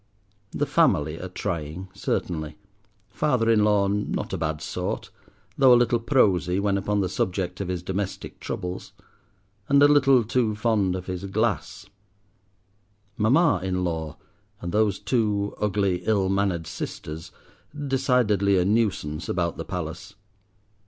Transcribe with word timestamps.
The 0.49 0.65
family 0.65 1.19
are 1.19 1.29
trying, 1.29 1.89
certainly; 1.93 2.57
father 3.11 3.47
in 3.51 3.63
law 3.63 3.85
not 3.85 4.33
a 4.33 4.37
bad 4.39 4.59
sort, 4.59 5.11
though 5.59 5.75
a 5.75 5.77
little 5.77 5.99
prosy 5.99 6.59
when 6.59 6.75
upon 6.75 7.01
the 7.01 7.07
subject 7.07 7.61
of 7.61 7.67
his 7.67 7.83
domestic 7.83 8.39
troubles, 8.39 8.93
and 9.69 9.79
a 9.83 9.87
little 9.87 10.23
too 10.23 10.55
fond 10.55 10.95
of 10.95 11.05
his 11.05 11.25
glass; 11.25 11.85
mamma 13.15 13.59
in 13.61 13.83
law, 13.83 14.17
and 14.59 14.71
those 14.71 14.97
two 14.97 15.53
ugly, 15.61 16.01
ill 16.05 16.29
mannered 16.29 16.65
sisters, 16.65 17.31
decidedly 17.87 18.57
a 18.57 18.65
nuisance 18.65 19.29
about 19.29 19.57
the 19.57 19.65
palace. 19.65 20.15